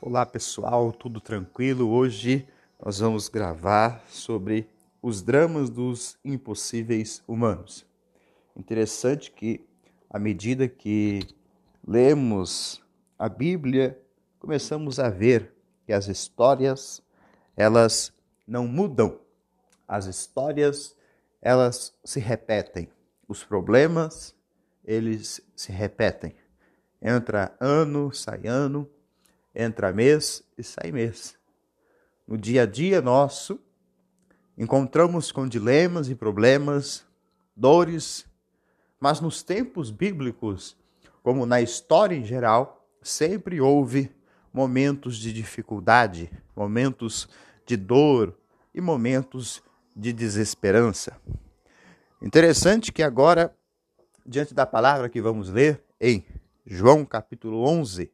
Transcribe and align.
Olá 0.00 0.24
pessoal, 0.24 0.92
tudo 0.92 1.20
tranquilo? 1.20 1.90
Hoje 1.90 2.46
nós 2.80 3.00
vamos 3.00 3.28
gravar 3.28 4.00
sobre 4.08 4.70
os 5.02 5.22
dramas 5.22 5.68
dos 5.68 6.16
impossíveis 6.24 7.20
humanos. 7.26 7.84
Interessante 8.56 9.28
que 9.28 9.66
à 10.08 10.16
medida 10.16 10.68
que 10.68 11.26
lemos 11.84 12.80
a 13.18 13.28
Bíblia, 13.28 14.00
começamos 14.38 15.00
a 15.00 15.10
ver 15.10 15.52
que 15.84 15.92
as 15.92 16.06
histórias 16.06 17.02
elas 17.56 18.12
não 18.46 18.68
mudam. 18.68 19.18
As 19.88 20.06
histórias 20.06 20.94
elas 21.42 21.92
se 22.04 22.20
repetem. 22.20 22.88
Os 23.26 23.42
problemas 23.42 24.32
eles 24.84 25.40
se 25.56 25.72
repetem. 25.72 26.36
Entra 27.02 27.52
ano, 27.58 28.12
sai 28.14 28.46
ano, 28.46 28.88
entra 29.58 29.92
mês 29.92 30.44
e 30.56 30.62
sai 30.62 30.92
mês. 30.92 31.36
No 32.26 32.38
dia 32.38 32.62
a 32.62 32.66
dia 32.66 33.02
nosso, 33.02 33.60
encontramos 34.56 35.32
com 35.32 35.48
dilemas 35.48 36.08
e 36.08 36.14
problemas, 36.14 37.04
dores, 37.56 38.24
mas 39.00 39.20
nos 39.20 39.42
tempos 39.42 39.90
bíblicos, 39.90 40.76
como 41.24 41.44
na 41.44 41.60
história 41.60 42.14
em 42.14 42.24
geral, 42.24 42.88
sempre 43.02 43.60
houve 43.60 44.14
momentos 44.52 45.16
de 45.16 45.32
dificuldade, 45.32 46.30
momentos 46.54 47.28
de 47.66 47.76
dor 47.76 48.38
e 48.72 48.80
momentos 48.80 49.60
de 49.94 50.12
desesperança. 50.12 51.20
Interessante 52.22 52.92
que 52.92 53.02
agora, 53.02 53.54
diante 54.24 54.54
da 54.54 54.66
palavra 54.66 55.08
que 55.08 55.20
vamos 55.20 55.48
ler 55.48 55.82
em 56.00 56.24
João 56.64 57.04
capítulo 57.04 57.64
11, 57.64 58.12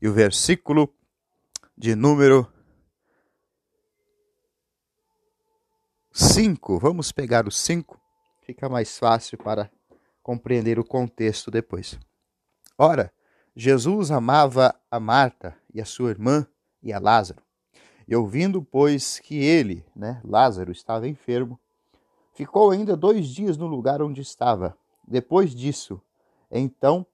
e 0.00 0.08
o 0.08 0.12
versículo 0.12 0.92
de 1.76 1.94
número 1.94 2.46
5. 6.12 6.78
Vamos 6.78 7.12
pegar 7.12 7.46
o 7.46 7.50
5, 7.50 8.00
fica 8.42 8.68
mais 8.68 8.98
fácil 8.98 9.38
para 9.38 9.70
compreender 10.22 10.78
o 10.78 10.84
contexto 10.84 11.50
depois. 11.50 11.98
Ora, 12.76 13.12
Jesus 13.54 14.10
amava 14.10 14.74
a 14.90 15.00
Marta 15.00 15.56
e 15.74 15.80
a 15.80 15.84
sua 15.84 16.10
irmã 16.10 16.46
e 16.82 16.92
a 16.92 16.98
Lázaro. 16.98 17.42
E 18.06 18.14
ouvindo, 18.14 18.62
pois, 18.62 19.18
que 19.18 19.36
ele, 19.36 19.84
né, 19.94 20.20
Lázaro, 20.24 20.70
estava 20.70 21.08
enfermo, 21.08 21.58
ficou 22.32 22.70
ainda 22.70 22.96
dois 22.96 23.26
dias 23.26 23.56
no 23.56 23.66
lugar 23.66 24.00
onde 24.00 24.20
estava. 24.20 24.78
Depois 25.06 25.54
disso, 25.54 26.00
então 26.50 27.06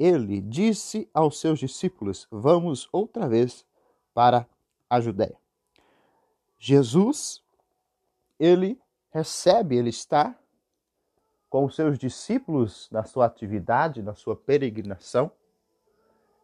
ele 0.00 0.40
disse 0.40 1.06
aos 1.12 1.38
seus 1.38 1.58
discípulos: 1.58 2.26
Vamos 2.30 2.88
outra 2.90 3.28
vez 3.28 3.66
para 4.14 4.48
a 4.88 4.98
Judéia. 4.98 5.36
Jesus, 6.58 7.42
ele 8.38 8.80
recebe, 9.10 9.76
ele 9.76 9.90
está 9.90 10.34
com 11.50 11.66
os 11.66 11.74
seus 11.74 11.98
discípulos 11.98 12.88
na 12.90 13.04
sua 13.04 13.26
atividade, 13.26 14.02
na 14.02 14.14
sua 14.14 14.34
peregrinação, 14.34 15.30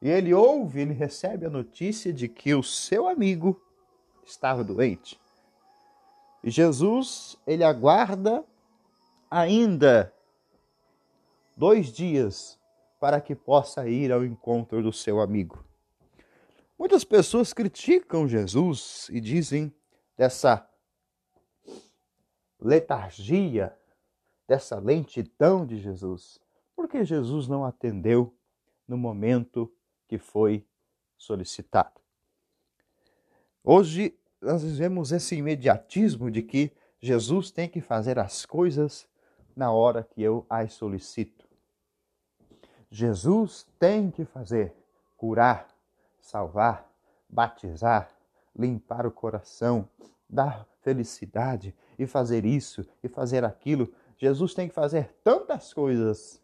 e 0.02 0.10
ele 0.10 0.34
ouve, 0.34 0.82
ele 0.82 0.92
recebe 0.92 1.46
a 1.46 1.50
notícia 1.50 2.12
de 2.12 2.28
que 2.28 2.54
o 2.54 2.62
seu 2.62 3.08
amigo 3.08 3.58
estava 4.22 4.62
doente. 4.62 5.18
E 6.44 6.50
Jesus, 6.50 7.38
ele 7.46 7.64
aguarda 7.64 8.44
ainda 9.30 10.12
dois 11.56 11.90
dias 11.90 12.55
para 12.98 13.20
que 13.20 13.34
possa 13.34 13.88
ir 13.88 14.12
ao 14.12 14.24
encontro 14.24 14.82
do 14.82 14.92
seu 14.92 15.20
amigo. 15.20 15.64
Muitas 16.78 17.04
pessoas 17.04 17.52
criticam 17.52 18.28
Jesus 18.28 19.08
e 19.10 19.20
dizem 19.20 19.74
dessa 20.16 20.68
letargia, 22.60 23.76
dessa 24.46 24.78
lentidão 24.78 25.66
de 25.66 25.78
Jesus, 25.78 26.40
porque 26.74 27.04
Jesus 27.04 27.48
não 27.48 27.64
atendeu 27.64 28.34
no 28.86 28.96
momento 28.96 29.72
que 30.06 30.18
foi 30.18 30.66
solicitado. 31.16 32.00
Hoje 33.64 34.16
nós 34.40 34.62
vemos 34.62 35.12
esse 35.12 35.34
imediatismo 35.34 36.30
de 36.30 36.42
que 36.42 36.72
Jesus 37.00 37.50
tem 37.50 37.68
que 37.68 37.80
fazer 37.80 38.18
as 38.18 38.46
coisas 38.46 39.08
na 39.56 39.72
hora 39.72 40.04
que 40.04 40.22
eu 40.22 40.46
as 40.48 40.74
solicito. 40.74 41.45
Jesus 42.96 43.66
tem 43.78 44.10
que 44.10 44.24
fazer 44.24 44.72
curar, 45.18 45.68
salvar, 46.18 46.90
batizar, 47.28 48.08
limpar 48.58 49.04
o 49.04 49.10
coração, 49.10 49.86
dar 50.26 50.66
felicidade 50.80 51.74
e 51.98 52.06
fazer 52.06 52.46
isso 52.46 52.88
e 53.02 53.08
fazer 53.08 53.44
aquilo. 53.44 53.92
Jesus 54.16 54.54
tem 54.54 54.66
que 54.66 54.74
fazer 54.74 55.14
tantas 55.22 55.74
coisas. 55.74 56.40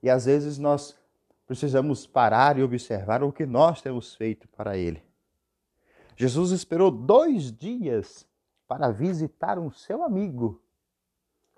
E 0.00 0.08
às 0.08 0.26
vezes 0.26 0.58
nós 0.58 0.96
precisamos 1.44 2.06
parar 2.06 2.56
e 2.56 2.62
observar 2.62 3.24
o 3.24 3.32
que 3.32 3.44
nós 3.44 3.82
temos 3.82 4.14
feito 4.14 4.46
para 4.46 4.76
Ele. 4.76 5.02
Jesus 6.14 6.52
esperou 6.52 6.88
dois 6.88 7.50
dias 7.50 8.24
para 8.68 8.92
visitar 8.92 9.58
um 9.58 9.72
seu 9.72 10.04
amigo, 10.04 10.62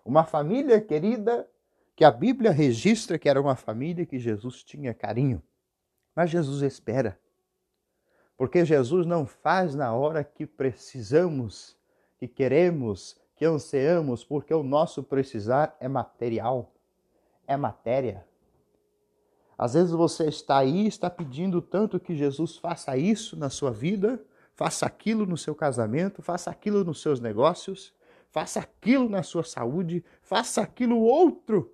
uma 0.02 0.24
família 0.24 0.80
querida 0.80 1.46
que 1.94 2.04
a 2.04 2.10
Bíblia 2.10 2.50
registra 2.50 3.19
que 3.19 3.28
era 3.28 3.41
uma 3.41 3.56
família 3.56 4.06
que 4.06 4.19
Jesus 4.19 4.62
tinha 4.64 4.94
carinho. 4.94 5.42
Mas 6.14 6.30
Jesus 6.30 6.62
espera. 6.62 7.19
Porque 8.36 8.64
Jesus 8.64 9.06
não 9.06 9.26
faz 9.26 9.75
na 9.75 9.94
hora 9.94 10.25
que 10.25 10.47
precisamos, 10.47 11.76
que 12.19 12.26
queremos, 12.26 13.16
que 13.36 13.44
anseamos, 13.44 14.25
porque 14.25 14.52
o 14.52 14.62
nosso 14.62 15.02
precisar 15.02 15.76
é 15.78 15.88
material, 15.88 16.72
é 17.47 17.56
matéria. 17.56 18.26
Às 19.56 19.75
vezes 19.75 19.92
você 19.92 20.28
está 20.28 20.58
aí, 20.58 20.86
está 20.86 21.08
pedindo 21.08 21.60
tanto 21.60 22.00
que 22.00 22.16
Jesus 22.16 22.56
faça 22.56 22.97
isso 22.97 23.36
na 23.36 23.50
sua 23.50 23.70
vida, 23.70 24.20
faça 24.54 24.86
aquilo 24.86 25.25
no 25.26 25.36
seu 25.36 25.54
casamento, 25.54 26.22
faça 26.22 26.50
aquilo 26.50 26.82
nos 26.84 27.00
seus 27.00 27.20
negócios, 27.20 27.94
faça 28.31 28.60
aquilo 28.60 29.08
na 29.08 29.22
sua 29.22 29.44
saúde, 29.44 30.04
faça 30.22 30.62
aquilo 30.62 30.98
outro 30.98 31.72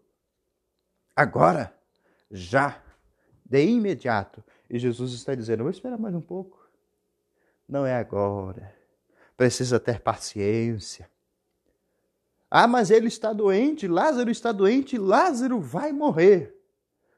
agora, 1.19 1.75
já, 2.31 2.81
de 3.45 3.65
imediato. 3.65 4.45
E 4.71 4.79
Jesus 4.79 5.13
está 5.13 5.35
dizendo: 5.35 5.65
vou 5.65 5.71
esperar 5.71 5.99
mais 5.99 6.15
um 6.15 6.21
pouco. 6.21 6.65
Não 7.69 7.85
é 7.85 7.97
agora. 7.97 8.75
Precisa 9.37 9.81
ter 9.81 10.01
paciência. 10.01 11.11
Ah, 12.51 12.67
mas 12.67 12.91
ele 12.91 13.09
está 13.09 13.33
doente, 13.33 13.87
Lázaro 13.87 14.31
está 14.31 14.53
doente, 14.53 14.97
Lázaro 14.97 15.61
vai 15.61 15.93
morrer. 15.93 16.55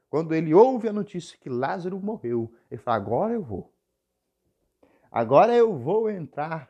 Quando 0.09 0.33
ele 0.33 0.53
ouve 0.53 0.89
a 0.89 0.93
notícia 0.93 1.37
que 1.37 1.49
Lázaro 1.49 1.99
morreu, 1.99 2.51
ele 2.69 2.81
fala: 2.81 2.97
agora 2.97 3.33
eu 3.33 3.43
vou. 3.43 3.71
Agora 5.11 5.53
eu 5.53 5.77
vou 5.77 6.09
entrar 6.09 6.69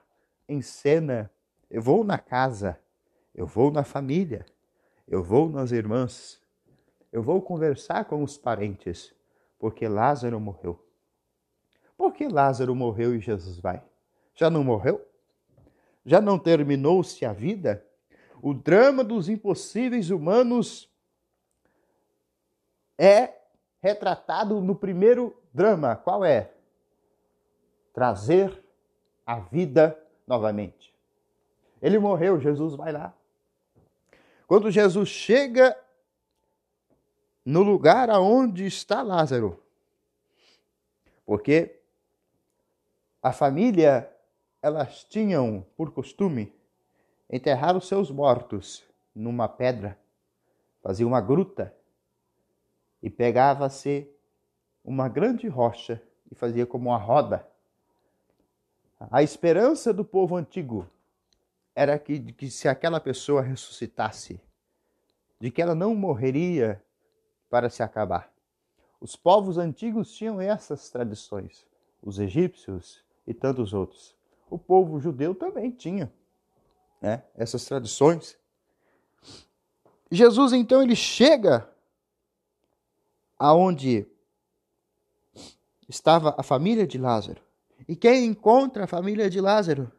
em 0.49 0.61
cena. 0.61 1.31
Eu 1.69 1.81
vou 1.81 2.03
na 2.03 2.17
casa. 2.17 2.77
Eu 3.33 3.47
vou 3.47 3.71
na 3.71 3.83
família. 3.83 4.45
Eu 5.07 5.23
vou 5.23 5.49
nas 5.49 5.71
irmãs. 5.71 6.40
Eu 7.11 7.21
vou 7.21 7.41
conversar 7.41 8.05
com 8.05 8.23
os 8.23 8.37
parentes, 8.37 9.13
porque 9.59 9.87
Lázaro 9.87 10.39
morreu. 10.39 10.83
Por 11.97 12.13
que 12.13 12.27
Lázaro 12.27 12.73
morreu 12.73 13.15
e 13.15 13.19
Jesus 13.19 13.59
vai? 13.59 13.83
Já 14.33 14.49
não 14.49 14.63
morreu? 14.63 15.05
Já 16.05 16.21
não 16.21 16.39
terminou-se 16.39 17.25
a 17.25 17.33
vida? 17.33 17.85
O 18.41 18.53
drama 18.53 19.03
dos 19.03 19.29
impossíveis 19.29 20.09
humanos 20.09 20.89
é 22.97 23.35
retratado 23.81 24.61
no 24.61 24.75
primeiro 24.75 25.35
drama. 25.53 25.95
Qual 25.95 26.23
é? 26.25 26.51
Trazer 27.93 28.63
a 29.25 29.39
vida 29.39 29.99
novamente. 30.25 30.93
Ele 31.81 31.99
morreu, 31.99 32.39
Jesus 32.39 32.75
vai 32.75 32.91
lá. 32.91 33.13
Quando 34.47 34.71
Jesus 34.71 35.09
chega 35.09 35.77
no 37.45 37.61
lugar 37.61 38.09
aonde 38.09 38.65
está 38.65 39.01
Lázaro. 39.01 39.61
Porque 41.25 41.79
a 43.21 43.31
família, 43.31 44.11
elas 44.61 45.03
tinham 45.03 45.65
por 45.75 45.91
costume 45.91 46.53
enterrar 47.29 47.77
os 47.77 47.87
seus 47.87 48.11
mortos 48.11 48.83
numa 49.13 49.47
pedra, 49.47 49.97
fazia 50.81 51.05
uma 51.07 51.21
gruta 51.21 51.73
e 53.01 53.09
pegava-se 53.09 54.09
uma 54.83 55.07
grande 55.07 55.47
rocha 55.47 56.01
e 56.31 56.35
fazia 56.35 56.65
como 56.65 56.89
uma 56.89 56.97
roda. 56.97 57.47
A 59.09 59.23
esperança 59.23 59.93
do 59.93 60.05
povo 60.05 60.35
antigo 60.35 60.87
era 61.73 61.97
que, 61.97 62.19
que 62.33 62.49
se 62.49 62.67
aquela 62.67 62.99
pessoa 62.99 63.41
ressuscitasse, 63.41 64.39
de 65.39 65.49
que 65.49 65.61
ela 65.61 65.73
não 65.73 65.95
morreria 65.95 66.83
para 67.51 67.69
se 67.69 67.83
acabar. 67.83 68.33
Os 69.01 69.17
povos 69.17 69.57
antigos 69.57 70.13
tinham 70.13 70.39
essas 70.39 70.89
tradições. 70.89 71.69
os 72.01 72.17
egípcios 72.17 73.03
e 73.27 73.33
tantos 73.33 73.73
outros. 73.73 74.15
O 74.49 74.57
povo 74.57 74.99
judeu 74.99 75.35
também 75.35 75.69
tinha 75.69 76.11
né, 76.99 77.23
essas 77.35 77.63
tradições. 77.63 78.39
Jesus 80.09 80.51
então 80.51 80.81
ele 80.81 80.95
chega 80.95 81.69
aonde 83.37 84.07
estava 85.87 86.33
a 86.37 86.41
família 86.41 86.87
de 86.87 86.97
Lázaro. 86.97 87.41
E 87.87 87.95
quem 87.95 88.25
encontra 88.25 88.85
a 88.85 88.87
família 88.87 89.29
de 89.29 89.39
Lázaro? 89.39 89.91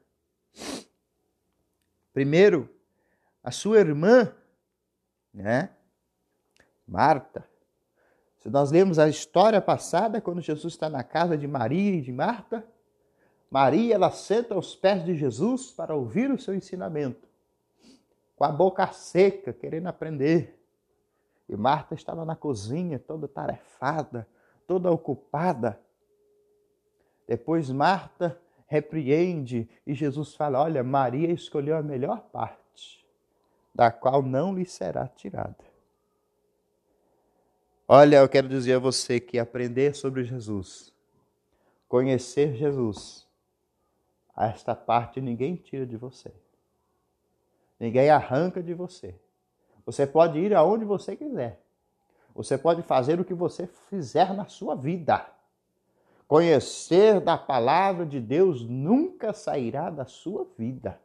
Primeiro, 2.13 2.69
a 3.45 3.53
sua 3.53 3.79
irmã, 3.79 4.35
né? 5.33 5.71
Marta. 6.93 7.49
Se 8.39 8.51
nós 8.51 8.71
lemos 8.71 8.99
a 8.99 9.09
história 9.09 9.63
passada, 9.63 10.21
quando 10.21 10.43
Jesus 10.43 10.75
está 10.75 10.91
na 10.91 11.03
casa 11.03 11.39
de 11.39 11.49
Maria 11.49 11.95
e 11.95 12.03
de 12.03 12.13
Marta, 12.13 12.65
Maria 13.51 13.95
ela 13.95 14.11
senta 14.11 14.55
aos 14.55 14.77
pés 14.77 15.03
de 15.03 15.17
Jesus 15.17 15.71
para 15.71 15.95
ouvir 15.95 16.31
o 16.31 16.39
seu 16.39 16.55
ensinamento, 16.55 17.27
com 18.37 18.45
a 18.45 18.53
boca 18.53 18.87
seca, 18.93 19.53
querendo 19.53 19.87
aprender. 19.87 20.59
E 21.49 21.57
Marta 21.57 21.95
estava 21.95 22.25
na 22.25 22.37
cozinha, 22.37 22.99
toda 22.99 23.27
tarefada, 23.27 24.29
toda 24.67 24.91
ocupada. 24.91 25.81
Depois 27.27 27.71
Marta 27.71 28.39
repreende 28.67 29.69
e 29.87 29.95
Jesus 29.95 30.35
fala: 30.35 30.63
Olha, 30.63 30.83
Maria 30.83 31.31
escolheu 31.31 31.77
a 31.77 31.83
melhor 31.83 32.21
parte, 32.33 33.07
da 33.75 33.91
qual 33.91 34.23
não 34.23 34.55
lhe 34.55 34.67
será 34.67 35.07
tirada. 35.09 35.72
Olha, 37.87 38.17
eu 38.17 38.29
quero 38.29 38.49
dizer 38.49 38.75
a 38.75 38.79
você 38.79 39.19
que 39.19 39.39
aprender 39.39 39.95
sobre 39.95 40.25
Jesus, 40.25 40.93
conhecer 41.89 42.55
Jesus, 42.55 43.27
esta 44.37 44.75
parte 44.75 45.21
ninguém 45.21 45.57
tira 45.57 45.85
de 45.85 45.97
você. 45.97 46.33
Ninguém 47.79 48.09
arranca 48.11 48.63
de 48.63 48.73
você. 48.73 49.15
Você 49.85 50.07
pode 50.07 50.39
ir 50.39 50.55
aonde 50.55 50.85
você 50.85 51.17
quiser. 51.17 51.61
Você 52.35 52.57
pode 52.57 52.83
fazer 52.83 53.21
o 53.21 53.25
que 53.25 53.35
você 53.35 53.67
fizer 53.67 54.33
na 54.33 54.47
sua 54.47 54.75
vida. 54.75 55.27
Conhecer 56.27 57.21
da 57.21 57.37
palavra 57.37 58.07
de 58.07 58.21
Deus 58.21 58.65
nunca 58.65 59.35
sairá 59.35 59.91
da 59.91 60.07
sua 60.07 60.47
vida, 60.57 60.99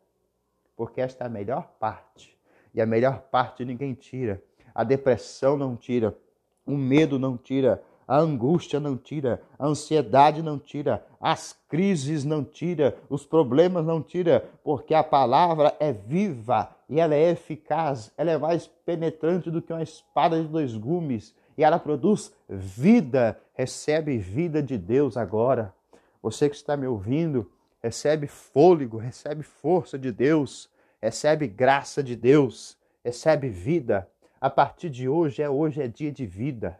porque 0.75 1.01
esta 1.01 1.25
é 1.25 1.27
a 1.27 1.29
melhor 1.29 1.67
parte. 1.79 2.37
E 2.73 2.79
a 2.79 2.85
melhor 2.85 3.23
parte 3.23 3.65
ninguém 3.65 3.93
tira. 3.93 4.41
A 4.73 4.83
depressão 4.83 5.57
não 5.57 5.75
tira, 5.75 6.17
o 6.67 6.77
medo 6.77 7.17
não 7.17 7.37
tira, 7.37 7.81
a 8.07 8.17
angústia 8.17 8.79
não 8.79 8.95
tira, 8.95 9.41
a 9.57 9.67
ansiedade 9.67 10.41
não 10.41 10.57
tira, 10.57 11.05
as 11.19 11.57
crises 11.67 12.23
não 12.23 12.43
tira, 12.43 12.95
os 13.09 13.25
problemas 13.25 13.85
não 13.85 14.01
tira, 14.01 14.45
porque 14.63 14.93
a 14.93 15.03
palavra 15.03 15.75
é 15.79 15.91
viva 15.91 16.69
e 16.89 16.99
ela 16.99 17.15
é 17.15 17.31
eficaz, 17.31 18.11
ela 18.17 18.31
é 18.31 18.37
mais 18.37 18.67
penetrante 18.85 19.51
do 19.51 19.61
que 19.61 19.73
uma 19.73 19.83
espada 19.83 20.41
de 20.41 20.47
dois 20.47 20.75
gumes 20.75 21.35
e 21.57 21.63
ela 21.63 21.79
produz 21.79 22.31
vida. 22.47 23.37
Recebe 23.53 24.17
vida 24.17 24.61
de 24.61 24.77
Deus 24.77 25.17
agora. 25.17 25.73
Você 26.21 26.49
que 26.49 26.55
está 26.55 26.77
me 26.77 26.87
ouvindo, 26.87 27.51
recebe 27.81 28.27
fôlego, 28.27 28.97
recebe 28.97 29.43
força 29.43 29.97
de 29.97 30.11
Deus, 30.11 30.69
recebe 31.01 31.47
graça 31.47 32.03
de 32.03 32.15
Deus, 32.15 32.77
recebe 33.03 33.49
vida. 33.49 34.07
A 34.39 34.49
partir 34.49 34.89
de 34.89 35.09
hoje 35.09 35.41
é 35.41 35.49
hoje 35.49 35.81
é 35.81 35.87
dia 35.87 36.11
de 36.11 36.25
vida. 36.25 36.79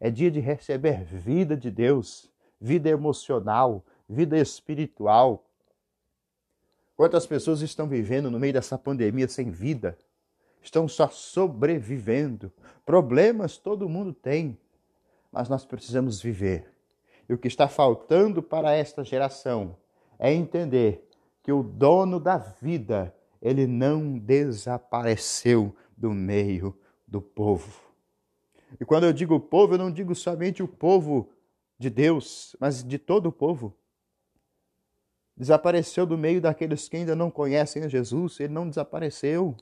É 0.00 0.10
dia 0.10 0.30
de 0.30 0.40
receber 0.40 1.04
vida 1.04 1.56
de 1.56 1.70
Deus, 1.70 2.30
vida 2.60 2.88
emocional, 2.88 3.84
vida 4.08 4.36
espiritual. 4.36 5.44
Quantas 6.96 7.26
pessoas 7.26 7.60
estão 7.60 7.88
vivendo 7.88 8.30
no 8.30 8.38
meio 8.38 8.52
dessa 8.52 8.76
pandemia 8.76 9.28
sem 9.28 9.50
vida? 9.50 9.96
Estão 10.60 10.88
só 10.88 11.08
sobrevivendo. 11.08 12.52
Problemas 12.84 13.56
todo 13.56 13.88
mundo 13.88 14.12
tem, 14.12 14.58
mas 15.30 15.48
nós 15.48 15.64
precisamos 15.64 16.20
viver. 16.20 16.70
E 17.28 17.34
o 17.34 17.38
que 17.38 17.48
está 17.48 17.68
faltando 17.68 18.42
para 18.42 18.72
esta 18.72 19.04
geração 19.04 19.76
é 20.18 20.32
entender 20.32 21.08
que 21.42 21.52
o 21.52 21.62
dono 21.62 22.18
da 22.18 22.36
vida, 22.36 23.14
ele 23.40 23.66
não 23.66 24.18
desapareceu 24.18 25.74
do 25.96 26.10
meio 26.10 26.76
do 27.06 27.20
povo. 27.20 27.80
E 28.80 28.84
quando 28.84 29.04
eu 29.04 29.12
digo 29.12 29.38
povo, 29.38 29.74
eu 29.74 29.78
não 29.78 29.90
digo 29.90 30.14
somente 30.14 30.62
o 30.62 30.68
povo 30.68 31.30
de 31.78 31.88
Deus, 31.88 32.56
mas 32.58 32.82
de 32.82 32.98
todo 32.98 33.26
o 33.26 33.32
povo. 33.32 33.76
Desapareceu 35.36 36.06
do 36.06 36.16
meio 36.16 36.40
daqueles 36.40 36.88
que 36.88 36.96
ainda 36.96 37.14
não 37.14 37.30
conhecem 37.30 37.88
Jesus, 37.88 38.40
ele 38.40 38.52
não 38.52 38.68
desapareceu. 38.68 39.54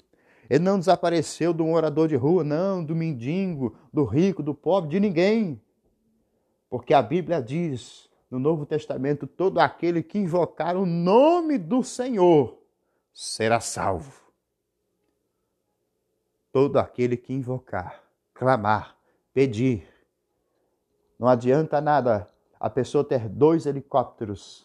Ele 0.48 0.62
não 0.62 0.78
desapareceu 0.78 1.52
do 1.52 1.64
morador 1.64 2.06
de 2.06 2.16
rua, 2.16 2.44
não, 2.44 2.84
do 2.84 2.94
mendigo, 2.94 3.76
do 3.92 4.04
rico, 4.04 4.42
do 4.42 4.54
pobre, 4.54 4.90
de 4.90 5.00
ninguém. 5.00 5.60
Porque 6.68 6.92
a 6.92 7.00
Bíblia 7.00 7.42
diz 7.42 8.10
no 8.30 8.38
Novo 8.38 8.66
Testamento: 8.66 9.26
todo 9.26 9.58
aquele 9.58 10.02
que 10.02 10.18
invocar 10.18 10.76
o 10.76 10.84
nome 10.84 11.56
do 11.56 11.82
Senhor 11.82 12.58
será 13.12 13.58
salvo. 13.58 14.23
Todo 16.54 16.78
aquele 16.78 17.16
que 17.16 17.32
invocar, 17.32 18.00
clamar, 18.32 18.96
pedir. 19.32 19.88
Não 21.18 21.26
adianta 21.26 21.80
nada 21.80 22.30
a 22.60 22.70
pessoa 22.70 23.02
ter 23.02 23.28
dois 23.28 23.66
helicópteros, 23.66 24.64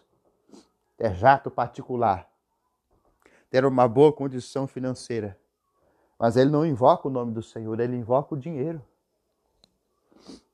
ter 0.95 1.15
jato 1.15 1.49
particular, 1.49 2.29
ter 3.49 3.65
uma 3.65 3.87
boa 3.87 4.13
condição 4.13 4.67
financeira, 4.67 5.35
mas 6.19 6.37
ele 6.37 6.51
não 6.51 6.63
invoca 6.63 7.07
o 7.07 7.11
nome 7.11 7.31
do 7.33 7.41
Senhor, 7.41 7.79
ele 7.79 7.95
invoca 7.95 8.35
o 8.35 8.37
dinheiro. 8.37 8.85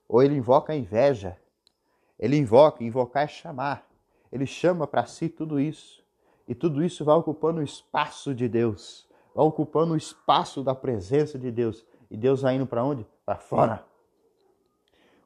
Ou 0.07 0.23
ele 0.23 0.37
invoca 0.37 0.71
a 0.71 0.75
inveja. 0.77 1.37
Ele 2.17 2.37
invoca, 2.37 2.81
invocar 2.81 3.23
é 3.23 3.27
chamar. 3.27 3.85
Ele 4.31 4.45
chama 4.45 4.87
para 4.87 5.05
si 5.05 5.27
tudo 5.27 5.59
isso. 5.59 6.01
E 6.47 6.55
tudo 6.55 6.81
isso 6.81 7.03
vai 7.03 7.17
ocupando 7.17 7.59
o 7.59 7.63
espaço 7.63 8.33
de 8.33 8.47
Deus, 8.47 9.05
ocupando 9.43 9.93
o 9.93 9.97
espaço 9.97 10.63
da 10.63 10.73
presença 10.73 11.37
de 11.37 11.51
Deus. 11.51 11.85
E 12.09 12.15
Deus 12.15 12.41
vai 12.41 12.55
indo 12.55 12.65
para 12.65 12.83
onde? 12.83 13.05
Para 13.25 13.37
fora. 13.37 13.85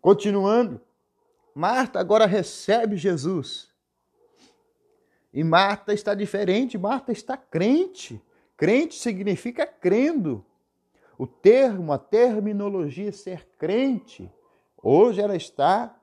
Continuando, 0.01 0.81
Marta 1.53 1.99
agora 1.99 2.25
recebe 2.25 2.97
Jesus. 2.97 3.69
E 5.31 5.43
Marta 5.43 5.93
está 5.93 6.15
diferente, 6.15 6.77
Marta 6.77 7.11
está 7.11 7.37
crente. 7.37 8.21
Crente 8.57 8.95
significa 8.95 9.65
crendo. 9.65 10.43
O 11.17 11.27
termo, 11.27 11.91
a 11.91 11.97
terminologia 11.97 13.11
ser 13.11 13.45
crente, 13.57 14.31
hoje 14.81 15.21
ela 15.21 15.35
está 15.35 15.93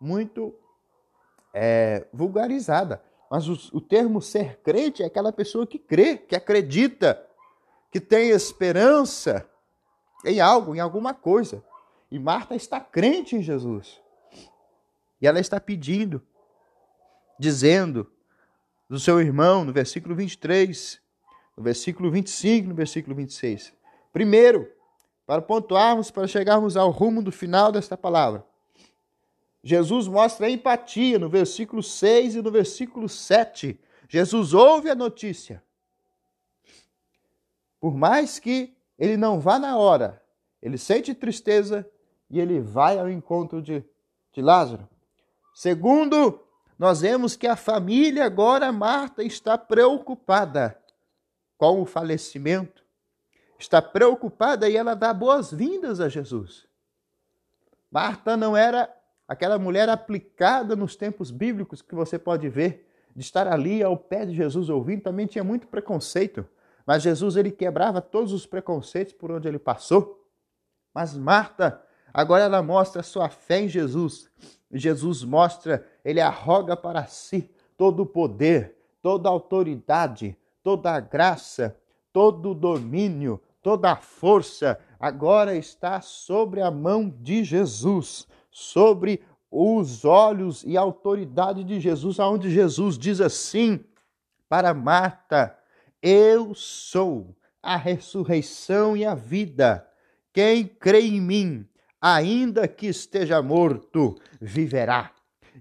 muito 0.00 0.52
é, 1.54 2.06
vulgarizada. 2.12 3.00
Mas 3.30 3.48
o, 3.48 3.76
o 3.76 3.80
termo 3.80 4.20
ser 4.20 4.58
crente 4.60 5.02
é 5.02 5.06
aquela 5.06 5.32
pessoa 5.32 5.66
que 5.66 5.78
crê, 5.78 6.16
que 6.16 6.34
acredita, 6.34 7.24
que 7.94 8.00
tem 8.00 8.30
esperança 8.30 9.48
em 10.24 10.40
algo, 10.40 10.74
em 10.74 10.80
alguma 10.80 11.14
coisa. 11.14 11.62
E 12.10 12.18
Marta 12.18 12.56
está 12.56 12.80
crente 12.80 13.36
em 13.36 13.40
Jesus. 13.40 14.00
E 15.22 15.28
ela 15.28 15.38
está 15.38 15.60
pedindo, 15.60 16.20
dizendo 17.38 18.10
do 18.90 18.98
seu 18.98 19.20
irmão, 19.20 19.64
no 19.64 19.72
versículo 19.72 20.12
23, 20.12 21.00
no 21.56 21.62
versículo 21.62 22.10
25, 22.10 22.66
no 22.66 22.74
versículo 22.74 23.14
26. 23.14 23.72
Primeiro, 24.12 24.68
para 25.24 25.40
pontuarmos, 25.40 26.10
para 26.10 26.26
chegarmos 26.26 26.76
ao 26.76 26.90
rumo 26.90 27.22
do 27.22 27.30
final 27.30 27.70
desta 27.70 27.96
palavra. 27.96 28.44
Jesus 29.62 30.08
mostra 30.08 30.50
empatia 30.50 31.16
no 31.16 31.28
versículo 31.28 31.80
6 31.80 32.34
e 32.34 32.42
no 32.42 32.50
versículo 32.50 33.08
7. 33.08 33.78
Jesus 34.08 34.52
ouve 34.52 34.90
a 34.90 34.96
notícia. 34.96 35.62
Por 37.84 37.94
mais 37.94 38.38
que 38.38 38.74
ele 38.98 39.14
não 39.14 39.38
vá 39.38 39.58
na 39.58 39.76
hora, 39.76 40.22
ele 40.62 40.78
sente 40.78 41.12
tristeza 41.12 41.86
e 42.30 42.40
ele 42.40 42.58
vai 42.58 42.98
ao 42.98 43.10
encontro 43.10 43.60
de, 43.60 43.84
de 44.32 44.40
Lázaro. 44.40 44.88
Segundo, 45.54 46.40
nós 46.78 47.02
vemos 47.02 47.36
que 47.36 47.46
a 47.46 47.56
família 47.56 48.24
agora, 48.24 48.72
Marta, 48.72 49.22
está 49.22 49.58
preocupada 49.58 50.80
com 51.58 51.82
o 51.82 51.84
falecimento. 51.84 52.82
Está 53.58 53.82
preocupada 53.82 54.66
e 54.66 54.78
ela 54.78 54.94
dá 54.94 55.12
boas-vindas 55.12 56.00
a 56.00 56.08
Jesus. 56.08 56.66
Marta 57.90 58.34
não 58.34 58.56
era 58.56 58.90
aquela 59.28 59.58
mulher 59.58 59.90
aplicada 59.90 60.74
nos 60.74 60.96
tempos 60.96 61.30
bíblicos 61.30 61.82
que 61.82 61.94
você 61.94 62.18
pode 62.18 62.48
ver, 62.48 62.90
de 63.14 63.20
estar 63.20 63.46
ali 63.46 63.82
ao 63.82 63.94
pé 63.94 64.24
de 64.24 64.34
Jesus 64.34 64.70
ouvindo, 64.70 65.02
também 65.02 65.26
tinha 65.26 65.44
muito 65.44 65.66
preconceito. 65.66 66.48
Mas 66.86 67.02
Jesus 67.02 67.36
ele 67.36 67.50
quebrava 67.50 68.00
todos 68.00 68.32
os 68.32 68.46
preconceitos 68.46 69.14
por 69.14 69.30
onde 69.30 69.48
ele 69.48 69.58
passou. 69.58 70.28
Mas 70.94 71.16
Marta, 71.16 71.82
agora 72.12 72.44
ela 72.44 72.62
mostra 72.62 73.02
sua 73.02 73.28
fé 73.28 73.60
em 73.60 73.68
Jesus. 73.68 74.30
Jesus 74.72 75.24
mostra, 75.24 75.86
ele 76.04 76.20
arroga 76.20 76.76
para 76.76 77.06
si 77.06 77.50
todo 77.76 78.00
o 78.04 78.06
poder, 78.06 78.76
toda 79.02 79.28
a 79.28 79.32
autoridade, 79.32 80.36
toda 80.62 80.92
a 80.92 81.00
graça, 81.00 81.76
todo 82.12 82.50
o 82.50 82.54
domínio, 82.54 83.40
toda 83.62 83.92
a 83.92 83.96
força, 83.96 84.78
agora 85.00 85.56
está 85.56 86.00
sobre 86.00 86.60
a 86.60 86.70
mão 86.70 87.08
de 87.08 87.42
Jesus, 87.42 88.26
sobre 88.50 89.22
os 89.50 90.04
olhos 90.04 90.62
e 90.64 90.76
a 90.76 90.80
autoridade 90.80 91.64
de 91.64 91.80
Jesus, 91.80 92.20
aonde 92.20 92.50
Jesus 92.50 92.98
diz 92.98 93.20
assim 93.20 93.84
para 94.48 94.74
Marta: 94.74 95.56
Eu 96.06 96.54
sou 96.54 97.34
a 97.62 97.78
ressurreição 97.78 98.94
e 98.94 99.06
a 99.06 99.14
vida. 99.14 99.88
Quem 100.34 100.66
crê 100.66 101.00
em 101.00 101.18
mim, 101.18 101.66
ainda 101.98 102.68
que 102.68 102.88
esteja 102.88 103.40
morto, 103.40 104.14
viverá. 104.38 105.12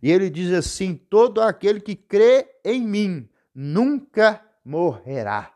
E 0.02 0.12
ele 0.12 0.30
diz 0.30 0.52
assim: 0.52 0.96
todo 0.96 1.40
aquele 1.40 1.80
que 1.80 1.96
crê 1.96 2.46
em 2.66 2.82
mim 2.86 3.30
nunca 3.56 4.42
morrerá. 4.66 5.54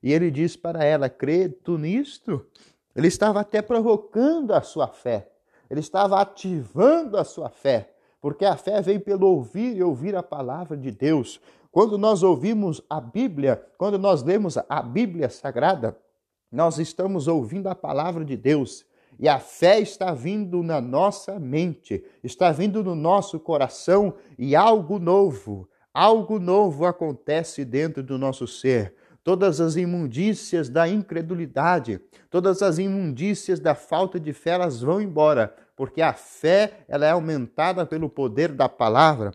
E 0.00 0.12
ele 0.12 0.30
diz 0.30 0.54
para 0.54 0.84
ela: 0.84 1.10
crê 1.10 1.48
tu 1.48 1.76
nisto? 1.76 2.46
Ele 2.94 3.08
estava 3.08 3.40
até 3.40 3.60
provocando 3.60 4.54
a 4.54 4.62
sua 4.62 4.86
fé, 4.86 5.32
ele 5.68 5.80
estava 5.80 6.20
ativando 6.20 7.16
a 7.16 7.24
sua 7.24 7.50
fé, 7.50 7.92
porque 8.20 8.44
a 8.44 8.56
fé 8.56 8.80
vem 8.80 9.00
pelo 9.00 9.26
ouvir 9.26 9.76
e 9.76 9.82
ouvir 9.82 10.14
a 10.14 10.22
palavra 10.22 10.76
de 10.76 10.92
Deus. 10.92 11.40
Quando 11.70 11.98
nós 11.98 12.22
ouvimos 12.22 12.82
a 12.88 13.00
Bíblia, 13.00 13.62
quando 13.76 13.98
nós 13.98 14.22
lemos 14.22 14.56
a 14.68 14.82
Bíblia 14.82 15.28
Sagrada, 15.28 15.96
nós 16.50 16.78
estamos 16.78 17.28
ouvindo 17.28 17.68
a 17.68 17.74
palavra 17.74 18.24
de 18.24 18.36
Deus 18.36 18.86
e 19.18 19.28
a 19.28 19.38
fé 19.38 19.80
está 19.80 20.14
vindo 20.14 20.62
na 20.62 20.80
nossa 20.80 21.38
mente, 21.38 22.04
está 22.22 22.52
vindo 22.52 22.82
no 22.82 22.94
nosso 22.94 23.38
coração 23.38 24.14
e 24.38 24.54
algo 24.56 24.98
novo, 24.98 25.68
algo 25.92 26.38
novo 26.38 26.86
acontece 26.86 27.64
dentro 27.64 28.02
do 28.02 28.16
nosso 28.16 28.46
ser. 28.46 28.94
Todas 29.24 29.60
as 29.60 29.76
imundícias 29.76 30.70
da 30.70 30.88
incredulidade, 30.88 32.00
todas 32.30 32.62
as 32.62 32.78
imundícias 32.78 33.60
da 33.60 33.74
falta 33.74 34.18
de 34.18 34.32
fé, 34.32 34.50
elas 34.50 34.80
vão 34.80 35.02
embora, 35.02 35.54
porque 35.76 36.00
a 36.00 36.14
fé 36.14 36.84
ela 36.88 37.04
é 37.04 37.10
aumentada 37.10 37.84
pelo 37.84 38.08
poder 38.08 38.52
da 38.52 38.68
palavra. 38.70 39.32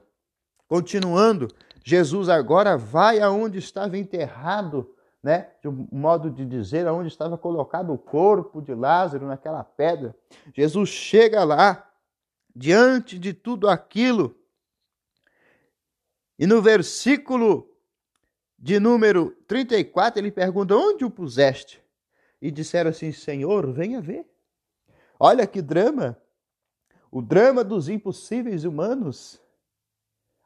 Continuando, 0.67 1.49
Jesus 1.83 2.29
agora 2.29 2.77
vai 2.77 3.19
aonde 3.19 3.59
estava 3.59 3.97
enterrado 3.97 4.95
né, 5.21 5.51
de 5.61 5.67
um 5.67 5.87
modo 5.91 6.29
de 6.29 6.45
dizer, 6.45 6.87
aonde 6.87 7.07
estava 7.07 7.37
colocado 7.37 7.93
o 7.93 7.97
corpo 7.97 8.61
de 8.61 8.73
Lázaro 8.73 9.27
naquela 9.27 9.63
pedra. 9.63 10.15
Jesus 10.53 10.89
chega 10.89 11.43
lá, 11.43 11.89
diante 12.55 13.17
de 13.17 13.33
tudo 13.33 13.69
aquilo, 13.69 14.35
e 16.37 16.47
no 16.47 16.61
versículo 16.61 17.69
de 18.57 18.79
número 18.79 19.31
34, 19.47 20.19
ele 20.19 20.31
pergunta: 20.31 20.75
Onde 20.75 21.05
o 21.05 21.11
puseste? 21.11 21.83
E 22.41 22.51
disseram 22.51 22.89
assim: 22.89 23.11
Senhor, 23.11 23.71
venha 23.71 24.01
ver. 24.01 24.25
Olha 25.19 25.45
que 25.45 25.61
drama! 25.61 26.17
O 27.11 27.21
drama 27.21 27.63
dos 27.63 27.87
impossíveis 27.87 28.63
humanos. 28.63 29.39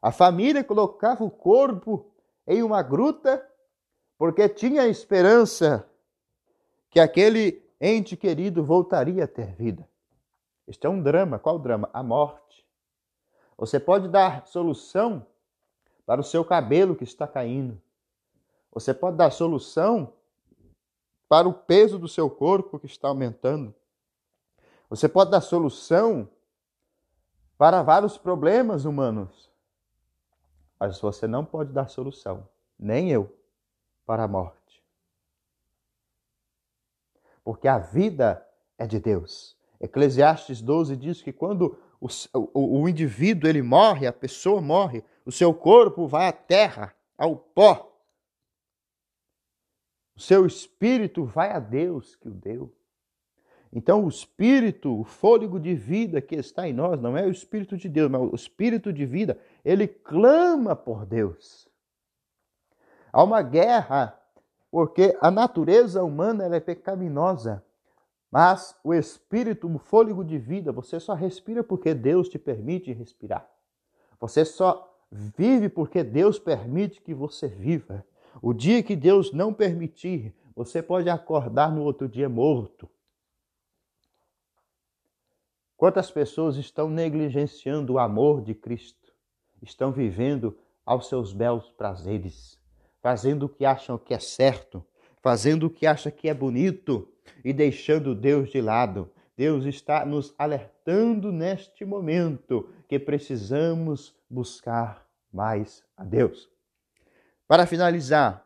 A 0.07 0.11
família 0.13 0.63
colocava 0.63 1.21
o 1.25 1.29
corpo 1.29 2.09
em 2.47 2.63
uma 2.63 2.81
gruta 2.81 3.45
porque 4.17 4.47
tinha 4.47 4.87
esperança 4.87 5.85
que 6.89 6.97
aquele 6.97 7.61
ente 7.77 8.15
querido 8.15 8.63
voltaria 8.63 9.25
a 9.25 9.27
ter 9.27 9.53
vida. 9.55 9.85
Este 10.65 10.87
é 10.87 10.89
um 10.89 11.03
drama. 11.03 11.37
Qual 11.37 11.59
drama? 11.59 11.89
A 11.91 12.01
morte. 12.01 12.65
Você 13.57 13.81
pode 13.81 14.07
dar 14.07 14.47
solução 14.47 15.27
para 16.05 16.21
o 16.21 16.23
seu 16.23 16.45
cabelo 16.45 16.95
que 16.95 17.03
está 17.03 17.27
caindo. 17.27 17.77
Você 18.71 18.93
pode 18.93 19.17
dar 19.17 19.29
solução 19.29 20.13
para 21.27 21.49
o 21.49 21.53
peso 21.53 21.99
do 21.99 22.07
seu 22.07 22.29
corpo 22.29 22.79
que 22.79 22.85
está 22.85 23.09
aumentando. 23.09 23.75
Você 24.89 25.09
pode 25.09 25.31
dar 25.31 25.41
solução 25.41 26.29
para 27.57 27.83
vários 27.83 28.17
problemas 28.17 28.85
humanos. 28.85 29.47
Mas 30.79 30.99
você 30.99 31.27
não 31.27 31.43
pode 31.43 31.71
dar 31.71 31.87
solução, 31.87 32.47
nem 32.77 33.11
eu, 33.11 33.35
para 34.05 34.23
a 34.23 34.27
morte. 34.27 34.83
Porque 37.43 37.67
a 37.67 37.77
vida 37.77 38.45
é 38.77 38.85
de 38.85 38.99
Deus. 38.99 39.57
Eclesiastes 39.79 40.61
12 40.61 40.95
diz 40.95 41.21
que 41.21 41.31
quando 41.31 41.77
o, 41.99 42.07
o, 42.53 42.81
o 42.81 42.89
indivíduo 42.89 43.49
ele 43.49 43.61
morre, 43.61 44.05
a 44.05 44.13
pessoa 44.13 44.61
morre, 44.61 45.03
o 45.25 45.31
seu 45.31 45.53
corpo 45.53 46.07
vai 46.07 46.27
à 46.27 46.31
terra, 46.31 46.95
ao 47.17 47.35
pó. 47.35 47.93
O 50.15 50.19
seu 50.19 50.45
espírito 50.45 51.25
vai 51.25 51.51
a 51.51 51.59
Deus 51.59 52.15
que 52.15 52.27
o 52.27 52.33
deu. 52.33 52.73
Então, 53.77 54.05
o 54.05 54.09
espírito, 54.09 55.01
o 55.01 55.03
fôlego 55.03 55.59
de 55.59 55.75
vida 55.75 56.19
que 56.19 56.33
está 56.33 56.67
em 56.67 56.73
nós, 56.73 56.99
não 56.99 57.15
é 57.15 57.23
o 57.27 57.29
espírito 57.29 57.77
de 57.77 57.87
Deus, 57.87 58.09
mas 58.09 58.19
o 58.19 58.33
espírito 58.33 58.91
de 58.91 59.05
vida, 59.05 59.37
ele 59.63 59.87
clama 59.87 60.75
por 60.75 61.05
Deus. 61.05 61.69
Há 63.13 63.23
uma 63.23 63.43
guerra, 63.43 64.19
porque 64.71 65.15
a 65.21 65.29
natureza 65.29 66.03
humana 66.03 66.55
é 66.55 66.59
pecaminosa. 66.59 67.63
Mas 68.31 68.75
o 68.83 68.95
espírito, 68.95 69.71
o 69.71 69.77
fôlego 69.77 70.25
de 70.25 70.39
vida, 70.39 70.71
você 70.71 70.99
só 70.99 71.13
respira 71.13 71.63
porque 71.63 71.93
Deus 71.93 72.27
te 72.29 72.39
permite 72.39 72.91
respirar. 72.91 73.47
Você 74.19 74.43
só 74.43 74.91
vive 75.11 75.69
porque 75.69 76.03
Deus 76.03 76.39
permite 76.39 76.99
que 76.99 77.13
você 77.13 77.47
viva. 77.47 78.03
O 78.41 78.55
dia 78.55 78.81
que 78.81 78.95
Deus 78.95 79.31
não 79.31 79.53
permitir, 79.53 80.33
você 80.55 80.81
pode 80.81 81.11
acordar 81.11 81.71
no 81.71 81.83
outro 81.83 82.09
dia 82.09 82.27
morto. 82.27 82.89
Quantas 85.77 86.11
pessoas 86.11 86.57
estão 86.57 86.89
negligenciando 86.89 87.93
o 87.93 87.99
amor 87.99 88.41
de 88.41 88.53
Cristo? 88.53 89.13
Estão 89.61 89.91
vivendo 89.91 90.57
aos 90.85 91.07
seus 91.07 91.31
belos 91.31 91.69
prazeres 91.71 92.57
fazendo 93.07 93.43
o 93.43 93.49
que 93.49 93.65
acham 93.65 93.97
que 93.97 94.13
é 94.13 94.19
certo, 94.19 94.85
fazendo 95.21 95.67
o 95.67 95.69
que 95.69 95.87
acha 95.87 96.11
que 96.11 96.27
é 96.27 96.33
bonito 96.33 97.07
e 97.41 97.53
deixando 97.53 98.13
Deus 98.13 98.49
de 98.49 98.61
lado. 98.61 99.09
Deus 99.35 99.65
está 99.65 100.05
nos 100.05 100.33
alertando 100.37 101.31
neste 101.31 101.85
momento 101.85 102.69
que 102.87 102.99
precisamos 102.99 104.15
buscar 104.29 105.07
mais 105.31 105.83
a 105.95 106.03
Deus. 106.03 106.49
Para 107.47 107.65
finalizar, 107.65 108.45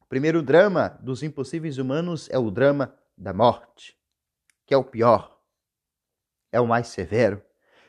o 0.00 0.06
primeiro 0.06 0.42
drama 0.42 0.98
dos 1.02 1.22
impossíveis 1.22 1.76
humanos 1.76 2.30
é 2.30 2.38
o 2.38 2.50
drama 2.50 2.94
da 3.14 3.34
morte, 3.34 3.94
que 4.64 4.72
é 4.72 4.76
o 4.76 4.84
pior, 4.84 5.37
é 6.52 6.60
o 6.60 6.66
mais 6.66 6.88
severo. 6.88 7.42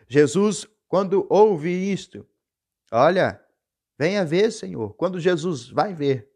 Jesus, 0.08 0.68
quando 0.88 1.26
ouve 1.30 1.70
isto, 1.70 2.26
olha, 2.92 3.40
Venha 4.00 4.24
ver, 4.24 4.50
Senhor, 4.50 4.94
quando 4.94 5.20
Jesus 5.20 5.68
vai 5.68 5.94
ver. 5.94 6.32